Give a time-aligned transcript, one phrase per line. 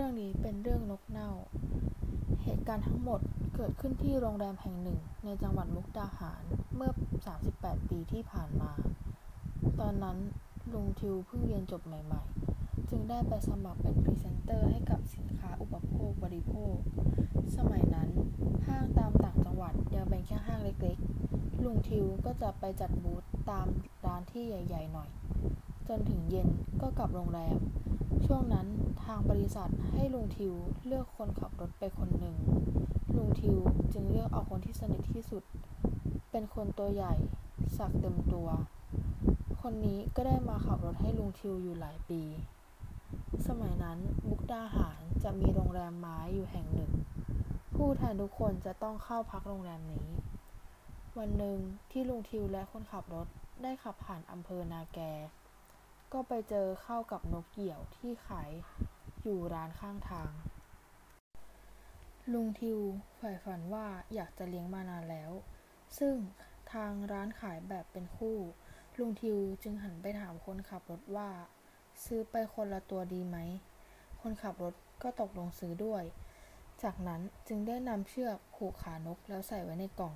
[0.00, 1.30] เรื่องนี้เป็นเรื่องนกเน่า
[2.42, 3.20] เหตุการณ์ทั้งหมด
[3.56, 6.42] เกิดขึ้นที่โรงแรมแห่งหนึ่งในจังหวัดมุกดาหาร
[6.74, 6.90] เมื่อ
[7.40, 8.72] 38 ปีที่ผ่านมา
[9.80, 10.18] ตอนนั้น
[10.72, 12.22] ลุงทิวเพิ่งเรียนจบใหม่
[12.56, 16.74] ๆ จึงได้ไปสมัครเป็นพรีเซนเตอร์ให้กับสินค้าอุปโภคบริโภค
[17.56, 18.08] สมัยนั้น
[18.66, 23.66] ห้างตามต่างจังหวัดยังเป็นแค่ห้างเล็กๆ ลุงทิวก็จะไปจัดบูธตาม
[24.04, 25.08] ร้านที่ใหญ่ ๆ หน่อย
[25.88, 26.48] จนถึงเย็น
[26.80, 27.58] ก็กลับโรงแรม
[28.24, 28.66] ช่วงนั้น
[29.04, 30.54] ทางบริษัทให้ลุงทิว
[30.86, 32.36] เลือกคนขับรถไปคนหนึ่ง
[33.16, 33.58] ลุงทิว
[33.92, 35.42] จึงเลือกเอาคนที่สนิทที่สุด
[36.30, 37.14] เป็นคนตัวใหญ่
[37.76, 38.48] สักเต็มตัว
[39.62, 42.22] คนนี้ก็ได้มาขับรถให้ลุงทิวอยู่หลายปี
[43.48, 43.98] สมัยนั้น
[44.28, 46.92] มุกดาหารจะมีโรงแรมไม้อยู่แห่งหนึ่ง
[47.74, 50.08] ผู้แทนทุกคนจะต้องเข้าพักโรงแรมนี้
[51.18, 51.58] วันหนึ่ง
[51.90, 53.26] ที่ลุงทิวและคนขับรถ
[53.62, 54.98] ได้ขับผ่านอำเภอนาแก
[56.12, 58.50] ก็ไปเจอเข้ากับนกเหยี่ยวที่ขาย
[59.22, 60.30] อยู่ร้านข้างทาง
[62.32, 62.80] ลุงทิว
[63.16, 65.32] ใฝ่ฝันว่าอยากจะเลี้ยงมานานแล้ว
[65.98, 66.14] ซึ่ง
[66.72, 68.36] ทางร้านขายแบบเป็นคู่
[68.98, 71.30] ลุงทิวจึงหันไปถามคนขับรถว่า
[72.04, 73.36] ซื้อไปคนละตัวดีไหม
[74.20, 76.04] คนขับรถก็ตกลงซื้อด้วย
[76.82, 80.14] จากนั้นจึงได้นำเชือกผูกขานกแล้วใส่ไว้ในกล่อง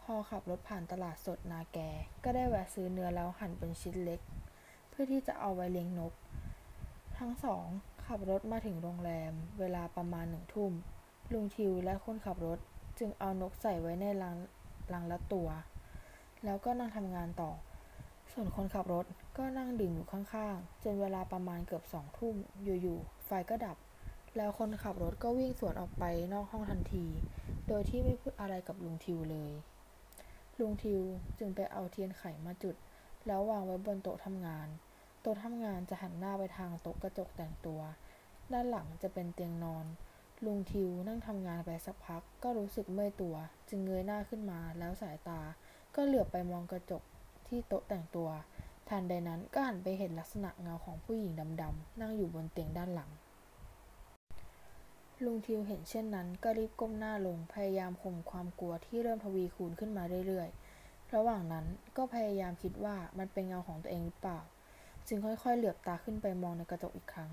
[0.00, 1.78] พอขับรถผ่านตลาดสดนาแก
[2.24, 4.20] ก็ได้แวะซื้อเนื้อแล้วหั่นเป็นชิ้นเล็ก
[5.02, 6.12] พื่อที่จะเอาไว้เลี้ยงนก
[7.18, 7.66] ทั้งสอง
[8.06, 10.72] ขับรถมาถึงโรงแรม เวลาประมาณหนึ่งทุ่ม
[11.32, 12.58] ลุงทิวและคนขับรถ
[12.98, 14.36] จึงเอานกใส่ไว้ในลัง
[14.92, 15.48] ลังละตัว
[16.44, 17.50] แล้วก็นั่งทำงานต่อ
[18.32, 19.06] ส่วนคนขับรถ
[19.38, 22.34] ก็นั่งดื่มอยู่ข้างๆ จนเวลาประมาณเกือบสองทุ่ม
[22.64, 23.76] อยู่ๆ ไฟก็ดับ
[24.36, 27.06] แล้วคนขับรถก็วิ่งสวนออกไปนอกห้องทันที
[27.68, 29.52] โดยที่ไม่พูดอะไรกับลุงทิวเลย
[30.58, 31.00] ลุงทิว
[31.38, 32.76] จึงไปเอาเทียนไขมาจุด
[33.26, 34.68] แล้ววางไว้บนโต๊ะทำงาน
[35.20, 37.80] โต๊ะทำงานจะหันหน้าไปทางโต๊ะกระจกแต่งตัว
[38.52, 39.86] ด้านหลังจะเป็นเตียงนอน
[40.44, 43.36] ลุงทิวนั่งทำงานไปสักพัก ก็รู้สึกเมื่อยตัว
[43.68, 45.40] จึงเงยหน้าขึ้นมาแล้วสายตา
[45.94, 47.02] ก็เหลือบไปมองกระจก
[47.48, 48.28] ที่โต๊ะแต่งตัว
[48.88, 51.32] ทันใดนั้นก็หันไปเห็นลักษณะเงาของผู้หญิง
[51.62, 53.10] ดำๆนั่งอยู่บนเตียงด้านหลัง
[55.24, 61.66] ลุงทิวเห็นเช่นนั้น ก็รีบก้มหน้าลงพยายามข่มความกลัวที่เริ่มทวีคูณขึ้นมาเรื่อยๆ ระหว่างนั้น
[61.96, 64.40] ก็พยายามคิดว่ามันเป็นเงาของตัวเองหรือเปล่า
[65.08, 67.30] จึงค่อยๆ เหลือบตาขึ้นไปมองในกระจกอีกครั้ง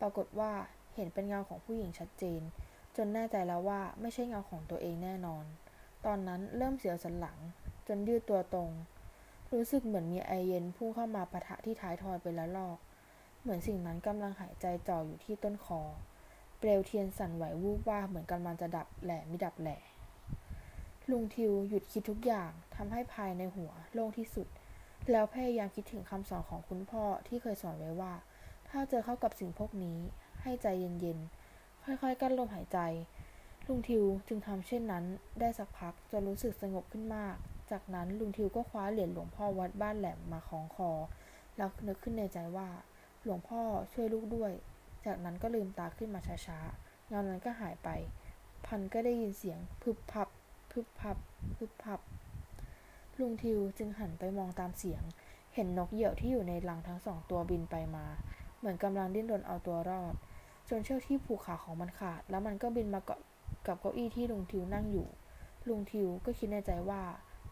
[0.00, 0.52] ปรากฏว่า
[0.94, 2.40] เห็นเป็นเงาของผู้หญิงชัดเจน
[2.96, 5.44] จนแน่ใจแล้วว่าไม่ใช่เงาของตัวเองแน่นอน
[6.06, 7.38] ตอนนั้นเริ่มเสียวสันหลัง
[7.88, 8.70] จนยืดตัวตรง
[9.52, 12.78] รู้สึกเหมือนมีไอเย็นพุ่งเข้ามาปะทะที่ท้ายทอยเป็นละลอก
[13.40, 15.80] เหมือนสิ่งนั้นกำลังหายใจจ่ออยู่ที่ต้นคอ
[16.58, 19.78] เปลวเทียนสั่นไหววูบว่าเหมือนกำลังจะดับแหล่ไม่ดับแหล่
[21.10, 24.48] ลุงทิวหยุดคิดทุกอย่างทำให้ภายในหัวโล่งที่สุด
[25.12, 28.12] แล้วพยายามคิดถึงคำสอนของคุณพ่อที่เคยสอนไว้ว่า
[28.68, 29.98] ถ้าเจอเข้ากับสิ่งพวกนี้
[30.42, 32.78] ให้ใจเย็นๆ ค่อยๆ กั้นลมหายใจ
[33.66, 35.04] ลุงทิวจึงทำเช่นนั้น
[35.40, 37.36] ได้สักพักจนรู้สึกสงบขึ้นมาก
[37.70, 40.90] จากนั้นลุงทิวก็คว้าเหรียญหลวงพ่อวัดบ้านแหลมมาคล้องคอ
[41.56, 42.68] แล้วนึกขึ้นในใจว่า
[43.22, 43.60] หลวงพ่อ
[43.92, 44.52] ช่วยลูกด้วย
[45.06, 47.88] จากนั้นก็ลืมตาขึ้นมาช้าๆเงานั้นก็หายไป
[48.66, 50.28] พันก็ได้ยินเสียงพึบพับ
[50.70, 51.16] พึบพับ
[51.56, 52.00] พึบพับ
[53.20, 55.02] ลุงทิวจึงหันไปมองตามเสียง
[55.54, 58.06] เห็นนกเหยี่ยวที่อยู่ในรังทั้งสองตัวบินไปมา
[58.58, 60.14] เหมือนกำลังดิ้นรนเอาตัวรอด
[60.68, 63.20] จนเชือกที่ผูกขาของมันขาด แล้วมันก็บินมาเกาะ
[63.66, 65.08] กับเก้าอี้ที่ลุงทิวนั่งอยู่
[65.68, 67.00] ลุงทิวก็คิดในใจว่า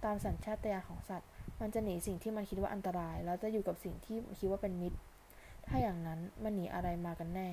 [0.04, 1.28] ตามสัญชาตญาณของสัตว์
[1.60, 4.98] มันจะหนีสิ่งที่มันคิดว่าอันตราย แล้วจะอยู่กับสิ่งที่คิดว่าเป็นมิตร
[5.66, 7.50] ถ้าอย่างนั้นมันหนีอะไรมากันแน่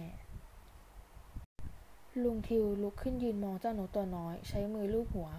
[2.24, 5.30] ลุงทิวลุกขึ้นยืนมองเจ้านกตัวน้อย ใช้มือลูบหัว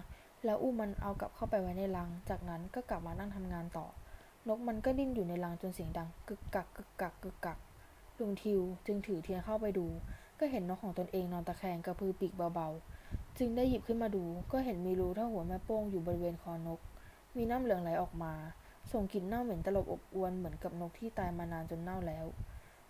[0.45, 3.85] แล้วอุ้มมันเอากลับเข้าไปไว้ในรัง จากนั้นก็กลับมานั่งทำงานต่อ
[4.47, 7.57] นกมันก็ดิ้นอยู่ในรังจนเสียงดัง กึกกักกึกกักกึกกัก
[8.19, 9.85] ลุงทิวจึงถือเทียนเข้าไปดู
[10.39, 16.79] ก็เห็นนกของตนเองนอนตะแคงกระพือปีกเบาๆ จึงได้หยิบขึ้นมาดู ก็เห็นมีรูเท่าหัวแม่โป้งอยู่บริเวณคอนก
[17.35, 18.33] มีน้ำเหลืองไหลออกมา
[18.91, 22.25] ส่งกลิ่นเน่าเหม็นตลบอบอวนเหมือนกับนกที่ตายมานานจนเน่าแล้ว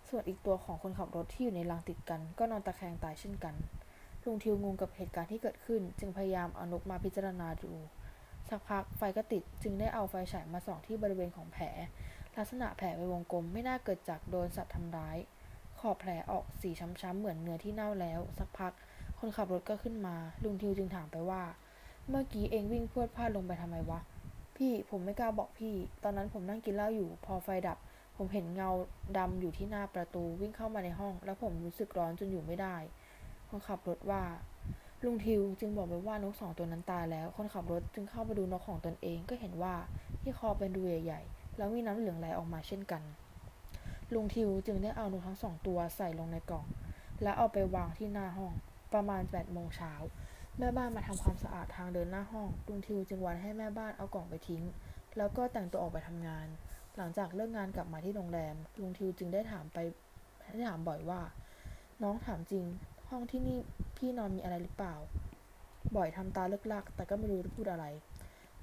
[0.08, 3.54] ส่วนอีกตัวของคนขับรถที่อยู่ในรังติดกัน ก็นอนตะแคงตายเช่นกัน
[4.26, 7.72] ลุงทิวงงกับเหตุการณ์ที่เกิดขึ้น จึงพยายามเอานกมาพิจารณาดู
[8.48, 11.64] สักพักไฟก็ติดจึงได้เอาไฟฉายมาส่องที่บริเวณของแผล
[12.36, 15.16] ลักษณะแผลเป็นวงกลมไม่น่าเกิดจากโดนสัตว์ทำร้าย
[15.80, 18.72] ขอบแผลออกสีช้ำๆเหมือนเนื้อที่เน่าแล้ว สักพัก
[19.18, 21.42] คนขับรถก็ขึ้นมา ลุงทิวจึงถามไปว่า
[22.08, 24.00] เมื่อกี้เองวิ่งพวดพลาดลงไปทำไมวะ
[24.56, 27.78] พี่ผมไม่กล้าบอกพี่ ตอนนั้นผมนั่งกินเหล้าอยู่ พอไฟดับ
[28.16, 28.70] ผมเห็นเงา
[29.18, 32.76] ดำอยู่ที่หน้าประตูวิ่งเข้ามาในห้อง แล้วผมรู้สึกร้อนจนอยู่ไม่ได้
[33.56, 34.22] คนขับรถว่า
[35.04, 39.74] ลุงทิวจึงบอกไปว่านกสองตัวนั้นตายแล้ว คนขับรถจึงเข้าไปดูนกของตนเองก็เห็นว่า
[40.22, 43.02] ที่คอเป็นรูใหญ่ๆ แล้วมีน้ำเหลืองไหลออกมาเช่นกัน
[44.14, 46.66] ลุงทิวจึงได้เอานกทั้งสองตัวใส่ลงในกล่อง
[47.22, 48.52] และเอาไปวางที่หน้าห้อง
[48.92, 49.92] ประมาณ8โมงเช้า
[50.58, 54.62] แม่บ้านมาทำความสะอาดทางเดินหน้าห้อง ลุงทิวจึงวันให้แม่บ้านเอากล่องไปทิ้ง
[55.16, 56.46] แล้วก็แต่งตัวออกไปทำงาน
[56.96, 59.78] หลังจากเลิกงานกลับมาที่โรงแรม ลุงทิวจึงได้ถามไป
[60.52, 61.20] ได้ถามบ่อยว่า
[62.02, 62.64] น้องถามจริง
[63.10, 63.58] ห้องที่นี่
[63.96, 64.94] พี่นอนมีอะไรหรือเปล่า
[65.96, 67.84] บ่อยทำตาเลิกลัก แต่ก็ไม่รู้จะพูดอะไร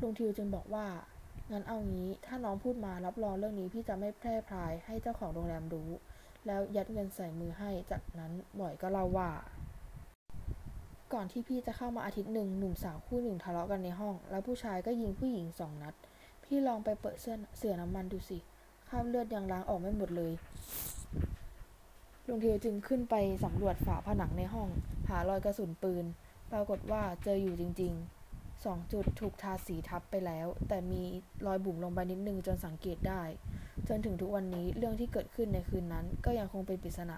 [0.01, 0.86] ลุงทิวจึงบอกว่า
[1.51, 5.90] งั้นเอางี้ ถ้าน้องพูดมารับรองเรื่องนี้พี่จะไม่แพร่พรายให้เจ้าของโรงแรมรู้
[6.45, 9.30] แล้วยัดเงินใส่มือให้ จากนั้นบ่อยก็เล่าว่า
[11.13, 15.94] ก่อนที่พี่จะเข้ามาอาทิตย์หนึ่งหนุ่มสาวคู่หนึ่งทะเลาะกันในห้อง แล้วผู้ชายก็ยิงผู้หญิงสองนัด
[16.44, 18.38] พี่ลองไปเปิดเสื้อเสือน้ำมันดูสิ
[18.89, 20.34] คราบเลือดยังล้างออกไม่หมดเลย
[22.28, 24.70] ลุงทิวจึงขึ้นไปสำรวจฝาผนังในห้อง
[25.10, 26.06] หารอยกระสุนปืน
[26.52, 31.02] ปรากฏว่าเจออยู่จริงๆสองจุดถูกทาสีทับไปแล้ว แต่มี
[31.46, 33.22] รอยบุ๋มลงไปนิดนึงจนสังเกตได้
[33.88, 37.18] จนถึงทุกวันนี้เรื่องที่เกิดขึ้นในคืนนั้น ก็ยังคงเป็นปริศนา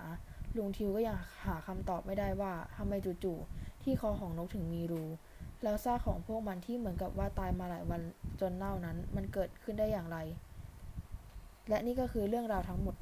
[0.55, 2.93] ลุงทิวก็ยังหาคำตอบไม่ได้ว่าทำไม
[3.23, 5.03] จู่ๆที่คอของนกถึงมีรู
[5.63, 8.01] แล้วซากของพวกมันที่เหมือนกับว่าตายมาหลายวัน
[8.39, 10.17] จนเน่านั้น มันเกิดขึ้นได้อย่างไร
[11.69, 12.95] และนี่ก็คือเรื่องราวทั้งหมด